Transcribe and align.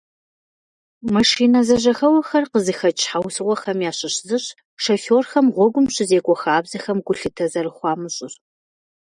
Машинэ 1.13 1.61
зэжьыхэуэхэр 1.67 2.43
къызыхэкӏ 2.51 3.01
щхьэусыгъуэхэм 3.03 3.79
ящыщ 3.89 4.15
зыщ 4.27 4.45
шоферхэм 4.83 5.47
гъуэгум 5.55 5.85
щызекӏуэ 5.93 6.35
хабзэхэм 6.41 6.97
гулъытэ 7.05 7.45
зэрыхуамыщӏыр. 7.51 8.33